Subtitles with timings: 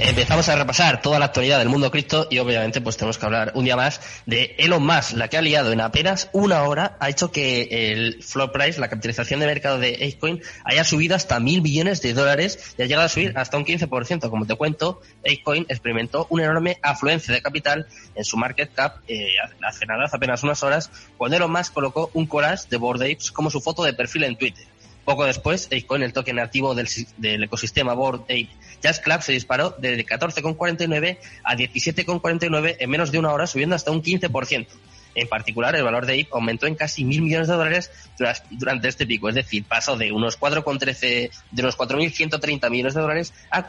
[0.00, 3.50] Empezamos a repasar toda la actualidad del mundo cripto y obviamente pues tenemos que hablar
[3.56, 7.08] un día más de Elon Musk, la que ha liado en apenas una hora, ha
[7.08, 11.62] hecho que el floor price, la capitalización de mercado de Apecoin, haya subido hasta mil
[11.62, 14.30] billones de dólares y ha llegado a subir hasta un 15%.
[14.30, 19.32] Como te cuento, Apecoin experimentó una enorme afluencia de capital en su market cap eh,
[19.66, 23.50] hace nada, hace apenas unas horas, cuando Elon Musk colocó un collage de Bored como
[23.50, 24.64] su foto de perfil en Twitter.
[25.08, 28.50] Poco después, Apecoin, el token nativo del, ecosistema Bored Ape
[28.82, 33.90] Jazz Club se disparó de 14,49 a 17,49 en menos de una hora, subiendo hasta
[33.90, 34.66] un 15%.
[35.14, 37.90] En particular, el valor de IP aumentó en casi mil millones de dólares
[38.50, 43.32] durante este pico, es decir, pasó de unos 4,13, de unos 4.130 millones de dólares
[43.48, 43.64] a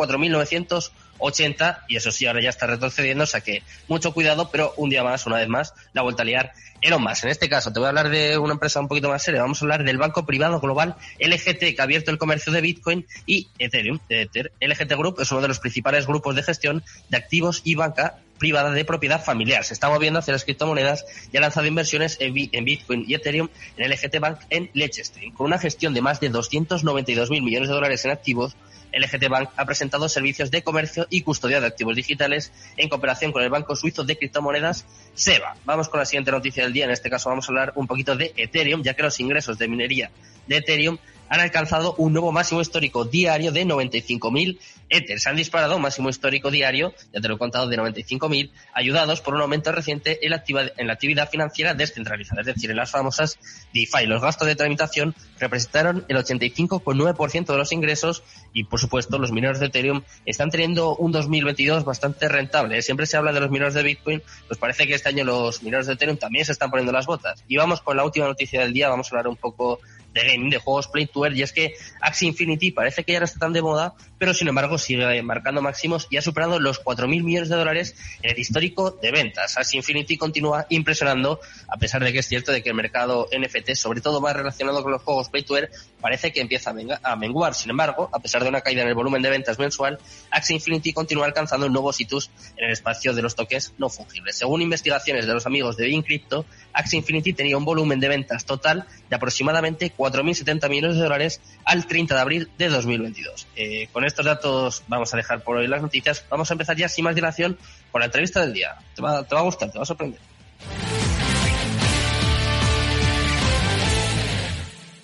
[1.20, 4.90] 4.980 y eso sí, ahora ya está retrocediendo, o sea que mucho cuidado, pero un
[4.90, 7.26] día más, una vez más, la vuelta a liar Elon Musk.
[7.26, 9.42] En este caso, te voy a hablar de una empresa un poquito más seria.
[9.42, 13.06] Vamos a hablar del banco privado global LGT, que ha abierto el comercio de Bitcoin
[13.26, 14.00] y Ethereum.
[14.10, 14.52] Ether.
[14.62, 18.72] LGT Group es uno de los principales grupos de gestión de activos y banca privada
[18.72, 19.66] de propiedad familiar.
[19.66, 23.92] Se está moviendo hacia las criptomonedas y ha lanzado inversiones en, Bitcoin y Ethereum en
[23.92, 28.06] LGT Bank en Liechtenstein, con una gestión de más de 292 mil millones de dólares
[28.06, 28.56] en activos
[28.94, 33.44] LGT Bank ha presentado servicios de comercio y custodia de activos digitales en cooperación con
[33.44, 35.56] el banco suizo de criptomonedas SEBA.
[35.66, 36.86] Vamos con la siguiente noticia del día.
[36.86, 39.68] En este caso vamos a hablar un poquito de Ethereum, ya que los ingresos de
[39.68, 40.12] minería
[40.48, 40.98] de Ethereum
[41.30, 44.58] han alcanzado un nuevo máximo histórico diario de 95.000
[44.90, 45.20] Ether.
[45.20, 49.22] Se han disparado un máximo histórico diario, ya te lo he contado, de 95.000, ayudados
[49.22, 50.44] por un aumento reciente en la,
[50.78, 53.38] en la actividad financiera descentralizada, es decir, en las famosas
[53.74, 54.08] DeFi.
[54.08, 59.60] Los gastos de tramitación representaron el 85,9% de los ingresos y, por supuesto, los mineros
[59.60, 62.82] de Ethereum están teniendo un 2022 bastante rentable.
[62.82, 65.86] Siempre se habla de los mineros de Bitcoin, pues parece que este año los mineros
[65.86, 67.44] de Ethereum también se están poniendo las botas.
[67.48, 69.80] Y vamos con la última noticia del día, vamos a hablar un poco
[70.14, 73.20] de gaming, de juegos Play to Earn, y es que Axie Infinity parece que ya
[73.20, 76.84] no está tan de moda, pero sin embargo sigue marcando máximos y ha superado los
[76.84, 79.58] 4.000 millones de dólares en el histórico de ventas.
[79.58, 83.76] Axie Infinity continúa impresionando, a pesar de que es cierto de que el mercado NFT,
[83.76, 85.70] sobre todo más relacionado con los juegos Play to Earn,
[86.02, 86.74] parece que empieza
[87.04, 87.54] a menguar.
[87.54, 90.00] Sin embargo, a pesar de una caída en el volumen de ventas mensual,
[90.32, 94.38] Axie Infinity continúa alcanzando nuevos hitos en el espacio de los toques no fungibles.
[94.38, 98.86] Según investigaciones de los amigos de Crypto, Axie Infinity tenía un volumen de ventas total
[99.10, 103.48] de aproximadamente 4.070 millones de dólares al 30 de abril de 2022.
[103.58, 106.26] Eh, con estos datos vamos a dejar por hoy las noticias.
[106.30, 107.58] Vamos a empezar ya sin más dilación
[107.92, 108.78] con la entrevista del día.
[108.96, 110.22] Te va, a gustar, te va a sorprender.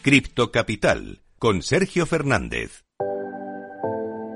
[0.02, 2.85] Cripto Capital con Sergio Fernández.